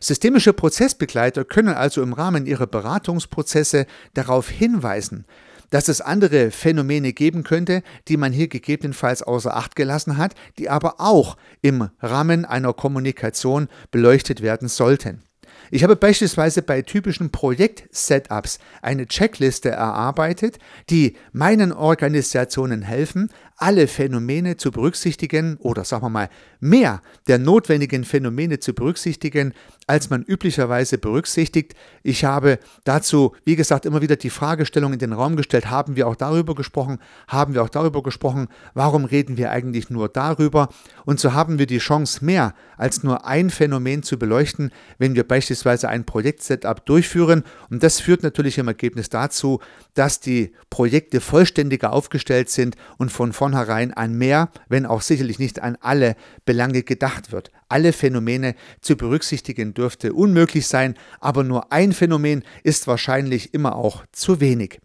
Systemische 0.00 0.52
Prozessbegleiter 0.52 1.44
können 1.44 1.74
also 1.74 2.02
im 2.02 2.12
Rahmen 2.12 2.46
ihrer 2.46 2.66
Beratungsprozesse 2.66 3.86
darauf 4.14 4.48
hinweisen, 4.48 5.24
dass 5.70 5.88
es 5.88 6.00
andere 6.00 6.50
Phänomene 6.50 7.12
geben 7.12 7.42
könnte, 7.42 7.82
die 8.08 8.16
man 8.16 8.32
hier 8.32 8.48
gegebenenfalls 8.48 9.22
außer 9.22 9.56
Acht 9.56 9.76
gelassen 9.76 10.16
hat, 10.16 10.34
die 10.58 10.68
aber 10.68 11.00
auch 11.00 11.36
im 11.62 11.88
Rahmen 12.00 12.44
einer 12.44 12.72
Kommunikation 12.72 13.68
beleuchtet 13.90 14.40
werden 14.40 14.68
sollten. 14.68 15.22
Ich 15.70 15.82
habe 15.82 15.96
beispielsweise 15.96 16.62
bei 16.62 16.82
typischen 16.82 17.30
Projekt-Setups 17.30 18.58
eine 18.82 19.06
Checkliste 19.06 19.70
erarbeitet, 19.70 20.58
die 20.90 21.16
meinen 21.32 21.72
Organisationen 21.72 22.82
helfen, 22.82 23.30
alle 23.56 23.86
Phänomene 23.86 24.56
zu 24.56 24.70
berücksichtigen 24.70 25.56
oder 25.58 25.84
sagen 25.84 26.04
wir 26.04 26.10
mal 26.10 26.28
mehr 26.60 27.02
der 27.28 27.38
notwendigen 27.38 28.04
Phänomene 28.04 28.58
zu 28.58 28.74
berücksichtigen, 28.74 29.52
als 29.86 30.10
man 30.10 30.22
üblicherweise 30.22 30.98
berücksichtigt. 30.98 31.74
Ich 32.02 32.24
habe 32.24 32.58
dazu, 32.84 33.34
wie 33.44 33.56
gesagt, 33.56 33.86
immer 33.86 34.02
wieder 34.02 34.16
die 34.16 34.30
Fragestellung 34.30 34.92
in 34.92 34.98
den 34.98 35.12
Raum 35.12 35.36
gestellt, 35.36 35.70
haben 35.70 35.94
wir 35.96 36.08
auch 36.08 36.16
darüber 36.16 36.54
gesprochen, 36.54 36.98
haben 37.28 37.54
wir 37.54 37.62
auch 37.62 37.68
darüber 37.68 38.02
gesprochen, 38.02 38.48
warum 38.72 39.04
reden 39.04 39.36
wir 39.36 39.50
eigentlich 39.50 39.90
nur 39.90 40.08
darüber? 40.08 40.68
Und 41.04 41.20
so 41.20 41.34
haben 41.34 41.58
wir 41.58 41.66
die 41.66 41.78
Chance, 41.78 42.24
mehr 42.24 42.54
als 42.76 43.02
nur 43.02 43.26
ein 43.26 43.50
Phänomen 43.50 44.02
zu 44.02 44.18
beleuchten, 44.18 44.70
wenn 44.98 45.14
wir 45.14 45.26
beispielsweise 45.26 45.88
ein 45.88 46.04
Projektsetup 46.04 46.86
durchführen. 46.86 47.44
Und 47.70 47.82
das 47.82 48.00
führt 48.00 48.22
natürlich 48.22 48.58
im 48.58 48.68
Ergebnis 48.68 49.10
dazu, 49.10 49.60
dass 49.94 50.20
die 50.20 50.52
Projekte 50.70 51.20
vollständiger 51.20 51.92
aufgestellt 51.92 52.48
sind 52.50 52.76
und 52.98 53.12
von 53.12 53.32
vornherein 53.54 53.92
an 53.92 54.14
mehr, 54.14 54.50
wenn 54.68 54.86
auch 54.86 55.00
sicherlich 55.00 55.38
nicht 55.38 55.62
an 55.62 55.76
alle 55.80 56.16
Belange 56.44 56.82
gedacht 56.82 57.32
wird 57.32 57.50
alle 57.74 57.92
Phänomene 57.92 58.54
zu 58.80 58.96
berücksichtigen 58.96 59.74
dürfte 59.74 60.12
unmöglich 60.12 60.68
sein, 60.68 60.94
aber 61.18 61.42
nur 61.42 61.72
ein 61.72 61.92
Phänomen 61.92 62.44
ist 62.62 62.86
wahrscheinlich 62.86 63.52
immer 63.52 63.74
auch 63.74 64.04
zu 64.12 64.40
wenig. 64.40 64.78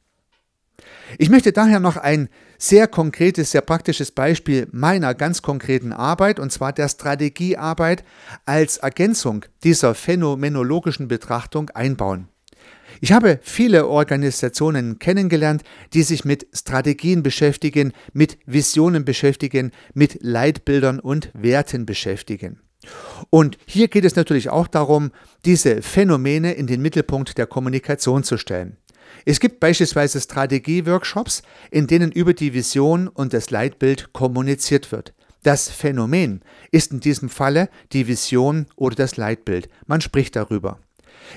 Ich 1.19 1.29
möchte 1.29 1.51
daher 1.51 1.79
noch 1.79 1.97
ein 1.97 2.29
sehr 2.57 2.87
konkretes, 2.87 3.51
sehr 3.51 3.61
praktisches 3.61 4.11
Beispiel 4.11 4.67
meiner 4.71 5.13
ganz 5.13 5.43
konkreten 5.43 5.93
Arbeit, 5.93 6.39
und 6.39 6.51
zwar 6.51 6.73
der 6.73 6.89
Strategiearbeit, 6.89 8.03
als 8.45 8.77
Ergänzung 8.77 9.45
dieser 9.63 9.93
phänomenologischen 9.93 11.07
Betrachtung 11.07 11.69
einbauen. 11.69 12.27
Ich 13.01 13.11
habe 13.11 13.39
viele 13.41 13.87
Organisationen 13.87 14.99
kennengelernt, 14.99 15.63
die 15.93 16.03
sich 16.03 16.25
mit 16.25 16.47
Strategien 16.53 17.23
beschäftigen, 17.23 17.93
mit 18.13 18.37
Visionen 18.45 19.05
beschäftigen, 19.05 19.71
mit 19.93 20.19
Leitbildern 20.21 20.99
und 20.99 21.31
Werten 21.33 21.85
beschäftigen. 21.85 22.59
Und 23.29 23.57
hier 23.65 23.87
geht 23.87 24.05
es 24.05 24.15
natürlich 24.15 24.49
auch 24.49 24.67
darum, 24.67 25.11
diese 25.45 25.81
Phänomene 25.81 26.53
in 26.53 26.67
den 26.67 26.81
Mittelpunkt 26.81 27.37
der 27.37 27.47
Kommunikation 27.47 28.23
zu 28.23 28.37
stellen. 28.37 28.77
Es 29.25 29.39
gibt 29.39 29.59
beispielsweise 29.59 30.21
Strategie-Workshops, 30.21 31.41
in 31.71 31.87
denen 31.87 32.11
über 32.11 32.33
die 32.33 32.53
Vision 32.53 33.07
und 33.07 33.33
das 33.33 33.49
Leitbild 33.49 34.13
kommuniziert 34.13 34.91
wird. 34.91 35.13
Das 35.43 35.69
Phänomen 35.69 36.41
ist 36.71 36.91
in 36.91 36.99
diesem 36.99 37.29
Falle 37.29 37.69
die 37.93 38.07
Vision 38.07 38.65
oder 38.75 38.95
das 38.95 39.17
Leitbild. 39.17 39.69
Man 39.87 40.01
spricht 40.01 40.35
darüber. 40.35 40.79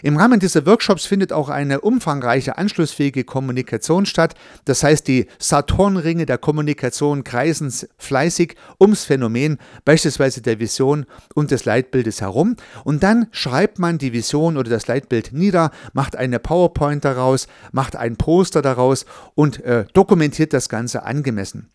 Im 0.02 0.16
Rahmen 0.16 0.40
dieser 0.40 0.66
Workshops 0.66 1.06
findet 1.06 1.32
auch 1.32 1.48
eine 1.48 1.80
umfangreiche 1.80 2.58
anschlussfähige 2.58 3.24
Kommunikation 3.24 4.06
statt. 4.06 4.34
Das 4.64 4.82
heißt, 4.82 5.06
die 5.08 5.26
Saturnringe 5.38 6.26
der 6.26 6.38
Kommunikation 6.38 7.24
kreisen 7.24 7.72
fleißig 7.98 8.56
ums 8.80 9.04
Phänomen, 9.04 9.58
beispielsweise 9.84 10.42
der 10.42 10.58
Vision 10.58 11.06
und 11.34 11.50
des 11.50 11.64
Leitbildes 11.64 12.20
herum. 12.20 12.56
Und 12.84 13.02
dann 13.02 13.26
schreibt 13.30 13.78
man 13.78 13.98
die 13.98 14.12
Vision 14.12 14.56
oder 14.56 14.70
das 14.70 14.86
Leitbild 14.86 15.32
nieder, 15.32 15.70
macht 15.92 16.16
eine 16.16 16.38
PowerPoint 16.38 17.04
daraus, 17.04 17.46
macht 17.72 17.96
ein 17.96 18.16
Poster 18.16 18.62
daraus 18.62 19.06
und 19.34 19.62
äh, 19.64 19.84
dokumentiert 19.92 20.52
das 20.52 20.68
Ganze 20.68 21.04
angemessen. 21.04 21.70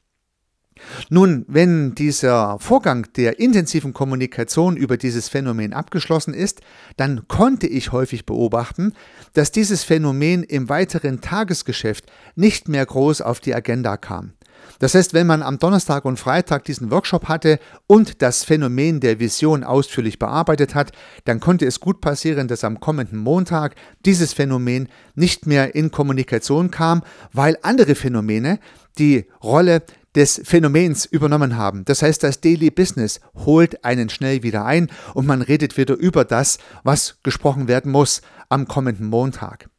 Nun, 1.09 1.45
wenn 1.47 1.95
dieser 1.95 2.57
Vorgang 2.59 3.07
der 3.15 3.39
intensiven 3.39 3.93
Kommunikation 3.93 4.77
über 4.77 4.97
dieses 4.97 5.29
Phänomen 5.29 5.73
abgeschlossen 5.73 6.33
ist, 6.33 6.61
dann 6.95 7.27
konnte 7.27 7.67
ich 7.67 7.91
häufig 7.91 8.25
beobachten, 8.25 8.93
dass 9.33 9.51
dieses 9.51 9.83
Phänomen 9.83 10.43
im 10.43 10.69
weiteren 10.69 11.21
Tagesgeschäft 11.21 12.05
nicht 12.35 12.67
mehr 12.67 12.85
groß 12.85 13.21
auf 13.21 13.39
die 13.39 13.55
Agenda 13.55 13.97
kam. 13.97 14.33
Das 14.79 14.93
heißt, 14.93 15.13
wenn 15.13 15.27
man 15.27 15.41
am 15.41 15.59
Donnerstag 15.59 16.05
und 16.05 16.19
Freitag 16.19 16.63
diesen 16.65 16.91
Workshop 16.91 17.27
hatte 17.27 17.59
und 17.87 18.21
das 18.21 18.43
Phänomen 18.43 18.99
der 18.99 19.19
Vision 19.19 19.63
ausführlich 19.63 20.19
bearbeitet 20.19 20.75
hat, 20.75 20.91
dann 21.25 21.39
konnte 21.39 21.65
es 21.65 21.79
gut 21.79 22.01
passieren, 22.01 22.47
dass 22.47 22.63
am 22.63 22.79
kommenden 22.79 23.17
Montag 23.17 23.75
dieses 24.05 24.33
Phänomen 24.33 24.89
nicht 25.15 25.47
mehr 25.47 25.73
in 25.73 25.91
Kommunikation 25.91 26.69
kam, 26.69 27.03
weil 27.33 27.57
andere 27.63 27.95
Phänomene 27.95 28.59
die 28.99 29.25
Rolle 29.43 29.83
des 30.15 30.41
Phänomens 30.43 31.05
übernommen 31.05 31.57
haben. 31.57 31.85
Das 31.85 32.01
heißt, 32.01 32.23
das 32.23 32.41
Daily 32.41 32.69
Business 32.71 33.19
holt 33.45 33.83
einen 33.83 34.09
schnell 34.09 34.43
wieder 34.43 34.65
ein 34.65 34.89
und 35.13 35.27
man 35.27 35.41
redet 35.41 35.77
wieder 35.77 35.95
über 35.95 36.25
das, 36.25 36.57
was 36.83 37.17
gesprochen 37.23 37.67
werden 37.67 37.91
muss 37.91 38.21
am 38.49 38.67
kommenden 38.67 39.07
Montag. 39.07 39.69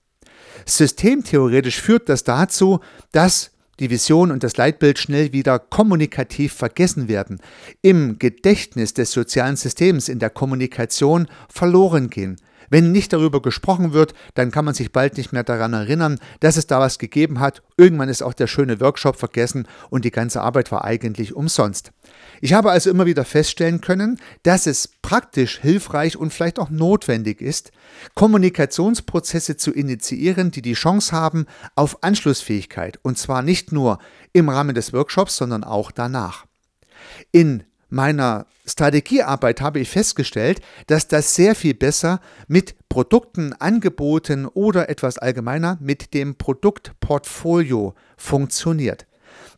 Systemtheoretisch 0.67 1.81
führt 1.81 2.09
das 2.09 2.25
dazu, 2.25 2.81
dass 3.13 3.51
die 3.81 3.91
Vision 3.91 4.33
und 4.33 4.43
das 4.43 4.57
Leitbild 4.57 4.99
schnell 4.99 5.33
wieder 5.33 5.59
kommunikativ 5.59 6.53
vergessen 6.53 7.09
werden, 7.09 7.41
im 7.81 8.19
Gedächtnis 8.19 8.93
des 8.93 9.13
sozialen 9.13 9.57
Systems 9.57 10.09
in 10.09 10.19
der 10.19 10.31
Kommunikation 10.31 11.29
verloren 11.49 12.11
gehen. 12.11 12.37
Wenn 12.71 12.93
nicht 12.93 13.13
darüber 13.13 13.41
gesprochen 13.43 13.93
wird, 13.93 14.15
dann 14.35 14.51
kann 14.51 14.65
man 14.65 14.75
sich 14.75 14.93
bald 14.93 15.17
nicht 15.17 15.33
mehr 15.33 15.45
daran 15.45 15.73
erinnern, 15.73 16.19
dass 16.41 16.57
es 16.57 16.67
da 16.67 16.81
was 16.81 16.99
gegeben 16.99 17.41
hat. 17.41 17.63
Irgendwann 17.77 18.09
ist 18.09 18.23
auch 18.23 18.35
der 18.35 18.47
schöne 18.47 18.81
Workshop 18.81 19.17
vergessen 19.17 19.67
und 19.91 20.05
die 20.05 20.11
ganze 20.11 20.41
Arbeit 20.43 20.71
war 20.73 20.85
eigentlich 20.85 21.35
umsonst. 21.35 21.93
Ich 22.41 22.53
habe 22.53 22.71
also 22.71 22.91
immer 22.91 23.07
wieder 23.07 23.25
feststellen 23.25 23.81
können, 23.81 24.21
dass 24.43 24.67
es 24.67 24.89
praktisch 25.03 25.59
hilfreich 25.61 26.17
und 26.17 26.33
vielleicht 26.33 26.59
auch 26.59 26.71
notwendig 26.71 27.41
ist, 27.41 27.73
Kommunikationsprozesse 28.15 29.57
zu 29.57 29.73
initiieren, 29.73 30.51
die 30.51 30.63
die 30.63 30.75
Chance 30.75 31.13
haben 31.13 31.47
auf 31.75 32.03
Anschlussfähigkeit 32.03 32.99
und 33.03 33.19
zwar 33.19 33.43
nicht 33.43 33.73
nur 33.73 33.99
im 34.33 34.49
Rahmen 34.49 34.75
des 34.75 34.93
Workshops, 34.93 35.37
sondern 35.37 35.65
auch 35.65 35.91
danach. 35.91 36.47
In 37.33 37.65
meiner 37.89 38.47
Strategiearbeit 38.67 39.61
habe 39.61 39.81
ich 39.81 39.89
festgestellt, 39.89 40.61
dass 40.87 41.09
das 41.09 41.35
sehr 41.35 41.55
viel 41.55 41.75
besser 41.75 42.21
mit 42.47 42.75
Produkten, 42.89 43.53
Angeboten 43.55 44.47
oder 44.47 44.89
etwas 44.89 45.19
allgemeiner 45.19 45.79
mit 45.81 46.15
dem 46.15 46.37
Produktportfolio 46.37 47.95
funktioniert. 48.17 49.07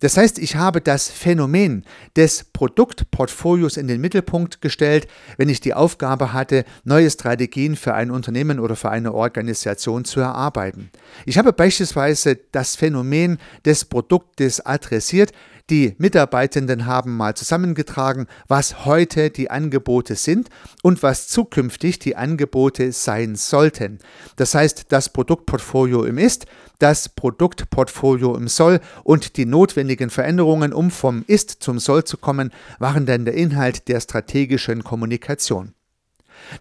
Das 0.01 0.17
heißt, 0.17 0.39
ich 0.39 0.57
habe 0.57 0.81
das 0.81 1.09
Phänomen 1.09 1.85
des 2.17 2.45
Produktportfolios 2.53 3.77
in 3.77 3.87
den 3.87 4.01
Mittelpunkt 4.01 4.63
gestellt, 4.63 5.07
wenn 5.37 5.51
ich 5.51 5.61
die 5.61 5.75
Aufgabe 5.75 6.33
hatte, 6.33 6.65
neue 6.85 7.11
Strategien 7.11 7.77
für 7.77 7.95
ein 7.95 8.11
Unternehmen 8.11 8.61
oder 8.61 8.77
für 8.77 8.91
eine 8.91 9.13
Organisation 9.13 10.07
zu 10.07 10.21
erarbeiten. 10.21 10.91
Ich 11.27 11.37
habe 11.37 11.53
beispielsweise 11.53 12.39
das 12.51 12.77
Phänomen 12.77 13.39
des 13.65 13.85
Produktes 13.85 14.65
adressiert, 14.65 15.33
die 15.71 15.95
Mitarbeitenden 15.99 16.87
haben 16.87 17.17
mal 17.17 17.35
zusammengetragen, 17.35 18.27
was 18.49 18.85
heute 18.85 19.31
die 19.31 19.51
Angebote 19.51 20.17
sind 20.17 20.49
und 20.83 21.03
was 21.03 21.29
zukünftig 21.29 22.01
die 22.01 22.17
Angebote 22.17 22.93
sein 22.93 23.37
sollten. 23.37 24.01
Das 24.37 24.55
heißt, 24.55 24.87
das 24.89 25.09
Produktportfolio 25.09 26.05
im 26.05 26.19
Ist, 26.19 26.47
das 26.81 27.09
Produktportfolio 27.09 28.37
im 28.37 28.49
Soll 28.49 28.81
und 29.05 29.37
die 29.37 29.47
notwendigen 29.47 30.11
Veränderungen, 30.11 30.73
um 30.73 30.91
vom 30.91 31.25
Ist 31.27 31.63
zum 31.63 31.79
Soll 31.79 32.05
zu 32.05 32.17
kommen, 32.17 32.51
waren 32.79 33.07
dann 33.07 33.25
der 33.25 33.35
Inhalt 33.35 33.89
der 33.89 34.01
strategischen 34.01 34.83
Kommunikation. 34.83 35.75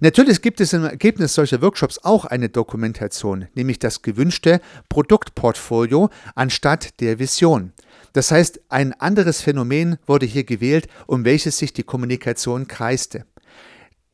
Natürlich 0.01 0.41
gibt 0.41 0.61
es 0.61 0.73
im 0.73 0.83
Ergebnis 0.83 1.33
solcher 1.33 1.61
Workshops 1.61 1.99
auch 2.03 2.25
eine 2.25 2.49
Dokumentation, 2.49 3.47
nämlich 3.55 3.79
das 3.79 4.01
gewünschte 4.01 4.61
Produktportfolio 4.89 6.09
anstatt 6.35 6.99
der 6.99 7.17
Vision. 7.19 7.73
Das 8.13 8.31
heißt, 8.31 8.61
ein 8.69 8.93
anderes 8.93 9.41
Phänomen 9.41 9.97
wurde 10.05 10.25
hier 10.25 10.43
gewählt, 10.43 10.87
um 11.07 11.25
welches 11.25 11.57
sich 11.57 11.73
die 11.73 11.83
Kommunikation 11.83 12.67
kreiste. 12.67 13.25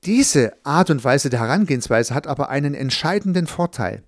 Diese 0.03 0.53
Art 0.63 0.89
und 0.89 1.03
Weise 1.03 1.29
der 1.29 1.39
Herangehensweise 1.39 2.13
hat 2.13 2.27
aber 2.27 2.49
einen 2.49 2.75
entscheidenden 2.75 3.47
Vorteil. 3.47 4.03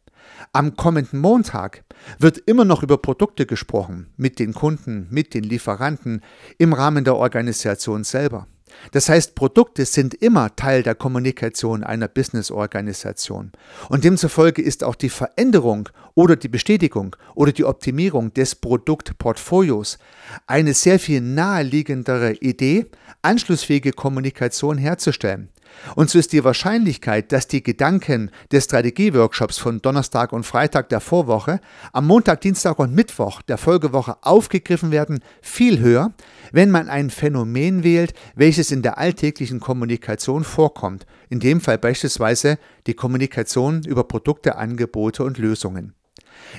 Am 0.53 0.75
kommenden 0.75 1.19
Montag 1.19 1.83
wird 2.19 2.37
immer 2.37 2.65
noch 2.65 2.83
über 2.83 2.97
Produkte 2.97 3.45
gesprochen, 3.45 4.13
mit 4.17 4.39
den 4.39 4.53
Kunden, 4.53 5.07
mit 5.09 5.33
den 5.33 5.43
Lieferanten, 5.43 6.21
im 6.57 6.73
Rahmen 6.73 7.03
der 7.03 7.15
Organisation 7.15 8.03
selber. 8.03 8.47
Das 8.91 9.09
heißt, 9.09 9.35
Produkte 9.35 9.85
sind 9.85 10.13
immer 10.13 10.55
Teil 10.55 10.83
der 10.83 10.95
Kommunikation 10.95 11.83
einer 11.83 12.07
Businessorganisation. 12.07 13.51
Und 13.89 14.03
demzufolge 14.03 14.61
ist 14.61 14.83
auch 14.83 14.95
die 14.95 15.09
Veränderung 15.09 15.89
oder 16.15 16.35
die 16.35 16.47
Bestätigung 16.47 17.15
oder 17.35 17.51
die 17.51 17.65
Optimierung 17.65 18.33
des 18.33 18.55
Produktportfolios 18.55 19.97
eine 20.45 20.73
sehr 20.73 20.99
viel 20.99 21.21
naheliegendere 21.21 22.33
Idee, 22.33 22.87
anschlussfähige 23.21 23.91
Kommunikation 23.91 24.77
herzustellen. 24.77 25.49
Und 25.95 26.09
so 26.09 26.19
ist 26.19 26.33
die 26.33 26.43
Wahrscheinlichkeit, 26.43 27.31
dass 27.31 27.47
die 27.47 27.63
Gedanken 27.63 28.31
des 28.51 28.65
Strategieworkshops 28.65 29.57
von 29.57 29.81
Donnerstag 29.81 30.33
und 30.33 30.45
Freitag 30.45 30.89
der 30.89 30.99
Vorwoche 30.99 31.59
am 31.93 32.07
Montag, 32.07 32.41
Dienstag 32.41 32.79
und 32.79 32.93
Mittwoch 32.93 33.41
der 33.41 33.57
Folgewoche 33.57 34.17
aufgegriffen 34.21 34.91
werden, 34.91 35.19
viel 35.41 35.79
höher, 35.79 36.13
wenn 36.51 36.71
man 36.71 36.89
ein 36.89 37.09
Phänomen 37.09 37.83
wählt, 37.83 38.13
welches 38.35 38.71
in 38.71 38.81
der 38.81 38.97
alltäglichen 38.97 39.59
Kommunikation 39.59 40.43
vorkommt, 40.43 41.05
in 41.29 41.39
dem 41.39 41.61
Fall 41.61 41.77
beispielsweise 41.77 42.57
die 42.85 42.93
Kommunikation 42.93 43.83
über 43.83 44.03
Produkte, 44.03 44.55
Angebote 44.57 45.23
und 45.23 45.37
Lösungen. 45.37 45.93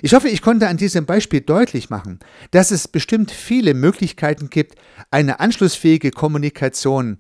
Ich 0.03 0.15
hoffe, 0.15 0.29
ich 0.29 0.43
konnte 0.43 0.69
an 0.69 0.77
diesem 0.77 1.07
Beispiel 1.07 1.41
deutlich 1.41 1.91
machen, 1.91 2.19
dass 2.51 2.71
es 2.71 2.89
bestimmt 2.89 3.31
viele 3.31 3.75
Möglichkeiten 3.75 4.51
gibt, 4.51 4.77
eine 5.11 5.41
anschlussfähige 5.41 6.11
Kommunikation 6.11 7.19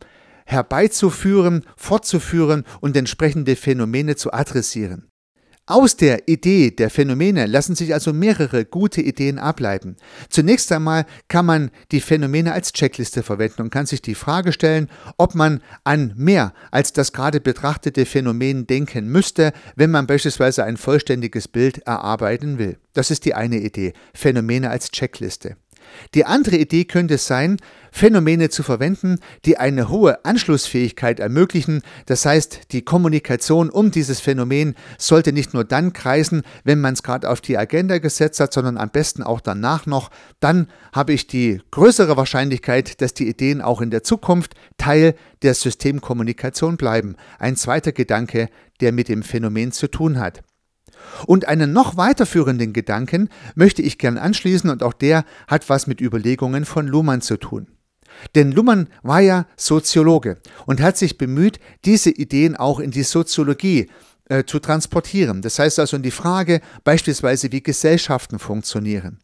herbeizuführen, 0.49 1.65
fortzuführen 1.77 2.65
und 2.81 2.97
entsprechende 2.97 3.55
Phänomene 3.55 4.17
zu 4.17 4.33
adressieren. 4.33 5.11
Aus 5.67 5.97
der 5.97 6.29
Idee 6.29 6.71
der 6.71 6.89
Phänomene 6.89 7.45
lassen 7.45 7.75
sich 7.75 7.93
also 7.93 8.15
mehrere 8.15 8.65
gute 8.65 9.03
Ideen 9.03 9.39
ableiten. 9.39 9.97
Zunächst 10.31 10.73
einmal 10.73 11.05
kann 11.29 11.45
man 11.45 11.71
die 11.93 12.01
Phänomene 12.01 12.55
als 12.55 12.73
Checkliste 12.73 13.23
verwenden 13.23 13.61
und 13.61 13.71
kann 13.71 13.85
sich 13.85 14.01
die 14.01 14.15
Frage 14.15 14.53
stellen, 14.53 14.89
ob 15.19 15.35
man 15.35 15.61
an 15.85 16.15
mehr 16.17 16.55
als 16.71 16.95
das 16.95 17.13
gerade 17.13 17.43
betrachtete 17.43 18.07
Phänomen 18.07 18.67
denken 18.67 19.09
müsste, 19.09 19.53
wenn 19.77 19.91
man 19.91 20.07
beispielsweise 20.07 20.65
ein 20.65 20.79
vollständiges 20.79 21.49
Bild 21.49 21.81
erarbeiten 21.87 22.57
will. 22.57 22.79
Das 22.95 23.11
ist 23.11 23.27
die 23.27 23.35
eine 23.35 23.59
Idee, 23.59 23.93
Phänomene 24.15 24.71
als 24.71 24.91
Checkliste. 24.91 25.59
Die 26.15 26.25
andere 26.25 26.57
Idee 26.57 26.85
könnte 26.85 27.19
sein, 27.19 27.59
Phänomene 27.91 28.49
zu 28.49 28.63
verwenden, 28.63 29.19
die 29.45 29.59
eine 29.59 29.89
hohe 29.89 30.25
Anschlussfähigkeit 30.25 31.21
ermöglichen. 31.21 31.83
Das 32.07 32.27
heißt, 32.27 32.73
die 32.73 32.83
Kommunikation 32.83 33.71
um 33.71 33.91
dieses 33.91 34.21
Phänomen 34.21 34.75
sollte 34.99 35.33
nicht 35.33 35.55
nur 35.55 35.65
dann 35.65 35.93
kreisen, 35.93 36.43
wenn 36.65 36.81
man 36.81 36.95
es 36.95 37.03
gerade 37.03 37.29
auf 37.29 37.41
die 37.41 37.59
Agenda 37.59 37.99
gesetzt 37.99 38.41
hat, 38.41 38.53
sondern 38.53 38.77
am 38.77 38.91
besten 38.91 39.23
auch 39.23 39.41
danach 39.41 39.87
noch. 39.87 40.11
Dann 40.41 40.69
habe 40.93 41.13
ich 41.13 41.27
die 41.27 41.61
größere 41.71 42.17
Wahrscheinlichkeit, 42.17 43.01
dass 43.01 43.15
die 43.15 43.29
Ideen 43.29 43.61
auch 43.61 43.81
in 43.81 43.91
der 43.91 44.03
Zukunft 44.03 44.55
Teil 44.77 45.15
der 45.43 45.55
Systemkommunikation 45.55 46.77
bleiben. 46.77 47.17
Ein 47.39 47.57
zweiter 47.57 47.93
Gedanke, 47.93 48.49
der 48.81 48.93
mit 48.93 49.09
dem 49.09 49.23
Phänomen 49.23 49.73
zu 49.73 49.89
tun 49.89 50.19
hat. 50.19 50.43
Und 51.27 51.49
einen 51.49 51.73
noch 51.73 51.97
weiterführenden 51.97 52.73
Gedanken 52.73 53.29
möchte 53.55 53.83
ich 53.83 53.99
gern 53.99 54.19
anschließen 54.19 54.71
und 54.71 54.83
auch 54.83 54.93
der 54.93 55.25
hat 55.47 55.69
was 55.69 55.87
mit 55.87 56.01
Überlegungen 56.01 56.65
von 56.65 56.87
Luhmann 56.87 57.21
zu 57.21 57.37
tun. 57.37 57.69
Denn 58.35 58.53
Luhmann 58.53 58.89
war 59.03 59.21
ja 59.21 59.47
Soziologe 59.57 60.39
und 60.67 60.81
hat 60.81 60.97
sich 60.97 61.19
bemüht, 61.19 61.61
diese 61.85 62.11
Ideen 62.11 62.57
auch 62.57 62.81
in 62.81 62.91
die 62.91 63.03
Soziologie 63.03 63.91
äh, 64.29 64.45
zu 64.45 64.59
transportieren. 64.59 65.43
Das 65.43 65.59
heißt 65.59 65.79
also 65.79 65.97
in 65.97 66.03
die 66.03 66.11
Frage 66.11 66.61
beispielsweise, 66.85 67.53
wie 67.53 67.63
Gesellschaften 67.63 68.39
funktionieren. 68.39 69.21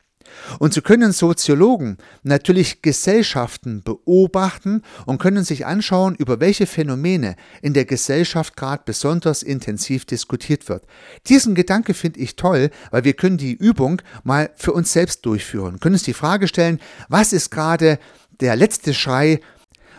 Und 0.59 0.75
so 0.75 0.83
können 0.83 1.13
Soziologen 1.13 1.99
natürlich 2.23 2.83
Gesellschaften 2.83 3.83
beobachten 3.83 4.83
und 5.07 5.19
können 5.19 5.45
sich 5.45 5.67
anschauen, 5.67 6.15
über 6.15 6.41
welche 6.41 6.67
Phänomene 6.67 7.37
in 7.63 7.75
der 7.75 7.85
Gesellschaft 7.85 8.57
gerade 8.57 8.83
besonders 8.85 9.43
intensiv 9.43 10.05
diskutiert 10.05 10.69
wird. 10.69 10.85
Diesen 11.27 11.55
Gedanke 11.55 11.95
finde 11.95 12.21
ich 12.21 12.37
toll, 12.37 12.71
weil 12.91 13.05
wir 13.05 13.15
können 13.15 13.39
die 13.39 13.53
Übung 13.53 14.03
mal 14.23 14.51
für 14.57 14.73
uns 14.73 14.93
selbst 14.93 15.25
durchführen, 15.27 15.81
können 15.81 15.95
uns 15.95 16.03
die 16.03 16.15
Frage 16.15 16.49
stellen, 16.49 16.81
was 17.09 17.33
ist 17.33 17.51
gerade 17.51 17.99
der 18.41 18.57
letzte 18.57 18.95
Schrei 18.95 19.41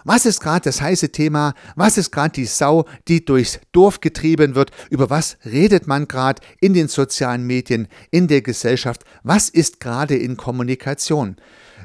was 0.06 0.28
ist 0.28 0.40
gerade 0.40 0.62
das 0.62 0.82
heiße 0.82 1.12
Thema? 1.12 1.56
Was 1.76 1.98
ist 1.98 2.12
gerade 2.12 2.32
die 2.32 2.46
Sau, 2.46 2.86
die 3.08 3.26
durchs 3.26 3.60
Dorf 3.72 4.02
getrieben 4.02 4.54
wird? 4.54 4.72
Über 4.92 5.10
was 5.10 5.38
redet 5.44 5.88
man 5.88 6.08
gerade 6.08 6.44
in 6.62 6.76
den 6.76 6.88
sozialen 6.88 7.46
Medien, 7.46 7.88
in 8.12 8.28
der 8.28 8.44
Gesellschaft? 8.44 9.04
Was 9.24 9.50
ist 9.50 9.80
gerade 9.80 10.16
in 10.16 10.38
Kommunikation? 10.38 11.38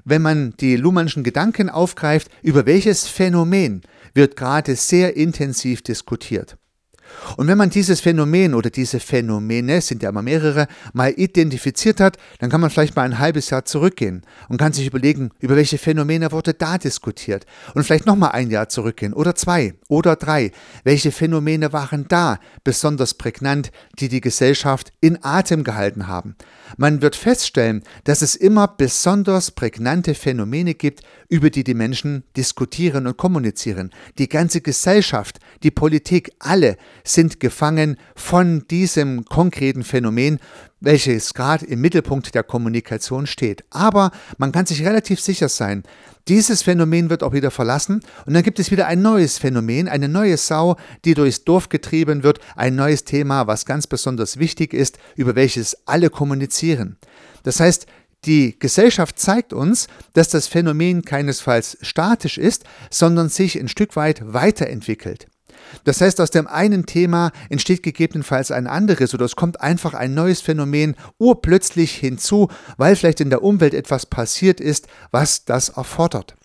Wenn 0.05 0.21
man 0.21 0.55
die 0.61 0.77
Luhmannschen 0.77 1.25
Gedanken 1.25 1.71
aufgreift, 1.71 2.31
über 2.43 2.67
welches 2.67 3.09
Phänomen 3.09 3.81
wird 4.13 4.37
gerade 4.37 4.77
sehr 4.77 5.17
intensiv 5.17 5.81
diskutiert? 5.81 6.60
Und 7.37 7.47
wenn 7.47 7.59
man 7.59 7.71
dieses 7.71 8.01
Phänomen 8.01 8.55
oder 8.55 8.71
diese 8.71 9.01
Phänomene, 9.01 9.81
sind 9.81 10.03
ja 10.03 10.09
immer 10.09 10.23
mehrere, 10.23 10.67
mal 10.93 11.13
identifiziert 11.17 12.01
hat, 12.01 12.17
dann 12.39 12.51
kann 12.51 12.61
man 12.61 12.71
vielleicht 12.71 12.97
mal 12.97 13.03
ein 13.03 13.19
halbes 13.19 13.51
Jahr 13.51 13.65
zurückgehen 13.65 14.23
und 14.49 14.59
kann 14.59 14.73
sich 14.73 14.87
überlegen, 14.87 15.31
über 15.39 15.57
welche 15.57 15.79
Phänomene 15.79 16.33
wurde 16.33 16.55
da 16.55 16.79
diskutiert. 16.79 17.47
Und 17.75 17.85
vielleicht 17.85 18.07
nochmal 18.07 18.33
ein 18.33 18.51
Jahr 18.51 18.69
zurückgehen 18.69 19.13
oder 19.13 19.35
zwei 19.35 19.75
oder 19.89 20.17
drei. 20.17 20.53
Welche 20.85 21.13
Phänomene 21.13 21.73
waren 21.73 22.07
da 22.09 22.39
besonders 22.65 23.15
prägnant, 23.15 23.71
die 23.99 24.09
die 24.09 24.21
Gesellschaft 24.21 24.93
in 25.01 25.23
Atem 25.23 25.65
gehalten 25.65 26.07
haben? 26.07 26.37
Man 26.77 27.03
wird 27.03 27.17
feststellen, 27.17 27.83
dass 28.05 28.23
es 28.23 28.35
immer 28.35 28.69
besonders 28.69 29.51
prägnante 29.51 30.15
Phänomene 30.15 30.75
gibt, 30.75 31.03
über 31.29 31.51
die 31.51 31.65
die 31.65 31.75
Menschen 31.75 32.25
diskutieren 32.37 33.07
und 33.07 33.17
kommunizieren. 33.17 33.91
Die 34.19 34.29
ganze 34.29 34.61
Gesellschaft, 34.61 35.39
die 35.63 35.71
Politik, 35.71 36.33
alle 36.39 36.77
sind 37.05 37.41
gefangen 37.41 37.97
von 38.15 38.67
diesem 38.69 39.25
konkreten 39.25 39.85
Phänomen, 39.85 40.39
welches 40.81 41.35
gerade 41.35 41.67
im 41.67 41.81
Mittelpunkt 41.81 42.35
der 42.35 42.43
Kommunikation 42.43 43.27
steht. 43.27 43.65
Aber 43.71 44.11
man 44.39 44.53
kann 44.53 44.67
sich 44.67 44.85
relativ 44.85 45.21
sicher 45.21 45.49
sein, 45.49 45.85
dieses 46.29 46.63
Phänomen 46.63 47.11
wird 47.11 47.23
auch 47.23 47.33
wieder 47.33 47.51
verlassen 47.51 48.03
und 48.27 48.35
dann 48.35 48.43
gibt 48.43 48.59
es 48.59 48.71
wieder 48.71 48.87
ein 48.87 49.03
neues 49.03 49.39
Phänomen, 49.39 49.89
eine 49.89 50.09
neue 50.09 50.37
Sau, 50.37 50.77
die 51.05 51.15
durchs 51.15 51.45
Dorf 51.45 51.69
getrieben 51.69 52.23
wird, 52.23 52.39
ein 52.57 52.77
neues 52.77 53.05
Thema, 53.05 53.47
was 53.47 53.67
ganz 53.67 53.87
besonders 53.87 54.39
wichtig 54.39 54.75
ist, 54.75 54.99
über 55.17 55.35
welches 55.35 55.77
alle 55.87 56.11
kommunizieren. 56.11 56.99
Das 57.43 57.59
heißt, 57.59 57.87
die 58.27 58.59
Gesellschaft 58.59 59.19
zeigt 59.19 59.53
uns, 59.53 59.87
dass 60.13 60.29
das 60.29 60.47
Phänomen 60.47 61.03
keinesfalls 61.03 61.79
statisch 61.81 62.37
ist, 62.37 62.65
sondern 62.91 63.31
sich 63.31 63.59
ein 63.59 63.69
Stück 63.69 63.97
weit 63.97 64.21
weiterentwickelt. 64.23 65.27
Das 65.85 66.01
heißt, 66.01 66.21
aus 66.21 66.31
dem 66.31 66.47
einen 66.47 66.87
Thema 66.87 67.33
entsteht 67.49 67.83
gegebenenfalls 67.83 68.51
ein 68.51 68.67
anderes 68.67 69.15
oder 69.15 69.25
es 69.25 69.37
kommt 69.37 69.61
einfach 69.61 69.95
ein 69.95 70.15
neues 70.15 70.41
Phänomen 70.41 70.97
urplötzlich 71.19 71.95
hinzu, 71.95 72.49
weil 72.77 72.97
vielleicht 72.97 73.21
in 73.21 73.31
der 73.31 73.43
Umwelt 73.43 73.75
etwas 73.75 74.07
passiert 74.07 74.61
ist, 74.61 74.87
was 75.11 75.45
das 75.45 75.71
erfordert. 75.71 76.37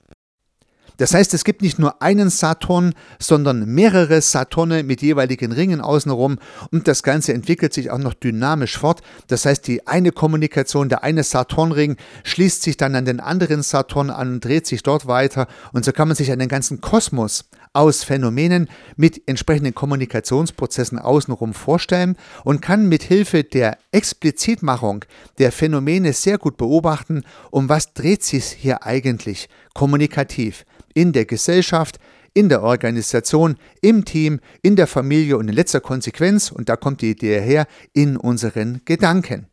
Das 0.97 1.13
heißt, 1.13 1.34
es 1.34 1.43
gibt 1.43 1.62
nicht 1.62 1.78
nur 1.78 2.01
einen 2.01 2.30
Saturn, 2.30 2.93
sondern 3.19 3.65
mehrere 3.65 4.21
Saturne 4.21 4.84
mit 4.84 5.01
jeweiligen 5.01 5.51
Ringen 5.51 5.82
außenrum 5.82 6.38
und 6.71 6.88
das 6.88 7.04
Ganze 7.04 7.34
entwickelt 7.34 7.73
sich 7.73 7.91
auch 7.91 7.97
noch 7.97 8.13
dynamisch 8.13 8.78
fort. 8.78 9.01
Das 9.28 9.45
heißt, 9.45 9.67
die 9.67 9.88
eine 9.88 10.12
Kommunikation, 10.12 10.89
der 10.89 11.04
eine 11.04 11.23
Saturnring 11.23 11.97
schließt 12.23 12.62
sich 12.62 12.78
dann 12.78 12.95
an 12.95 13.06
den 13.06 13.19
anderen 13.19 13.62
Saturn 13.62 14.10
an 14.10 14.36
und 14.36 14.45
dreht 14.45 14.67
sich 14.67 14.84
dort 14.84 15.08
weiter 15.08 15.47
und 15.73 15.84
so 15.84 15.91
kann 15.91 16.08
man 16.08 16.15
sich 16.15 16.32
einen 16.32 16.47
ganzen 16.47 16.80
Kosmos 16.82 17.45
aus 17.76 18.04
Phänomenen 18.04 18.70
mit 18.96 19.22
entsprechenden 19.28 19.76
Kommunikationsprozessen 19.76 20.98
außenrum 20.98 21.54
vorstellen 21.54 22.16
und 22.44 22.62
kann 22.62 22.88
mit 22.88 23.04
Hilfe 23.04 23.44
der 23.44 23.78
Explizitmachung 23.92 25.06
der 25.38 25.52
Phänomene 25.52 26.14
sehr 26.14 26.38
gut 26.38 26.58
beobachten, 26.58 27.24
um 27.52 27.70
was 27.70 27.94
dreht 27.94 28.24
sich 28.24 28.46
hier 28.46 28.84
eigentlich 28.84 29.50
kommunikativ 29.74 30.66
in 30.94 31.12
der 31.12 31.26
Gesellschaft, 31.26 32.00
in 32.34 32.50
der 32.50 32.64
Organisation, 32.64 33.58
im 33.82 34.06
Team, 34.06 34.40
in 34.62 34.76
der 34.76 34.88
Familie 34.88 35.38
und 35.38 35.48
in 35.48 35.56
letzter 35.56 35.82
Konsequenz, 35.82 36.52
und 36.52 36.70
da 36.70 36.76
kommt 36.76 37.02
die 37.02 37.12
Idee 37.12 37.40
her, 37.42 37.66
in 37.94 38.18
unseren 38.18 38.82
Gedanken. 38.86 39.48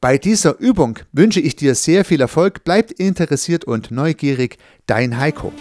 Bei 0.00 0.18
dieser 0.18 0.58
Übung 0.58 0.98
wünsche 1.12 1.40
ich 1.40 1.56
dir 1.56 1.74
sehr 1.74 2.04
viel 2.04 2.20
Erfolg, 2.20 2.64
bleibt 2.64 2.92
interessiert 2.92 3.64
und 3.64 3.90
neugierig, 3.90 4.58
dein 4.86 5.18
Heiko. 5.18 5.52